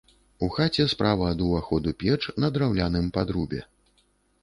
[0.45, 3.61] У хаце справа ад уваходу печ на драўляным падрубе.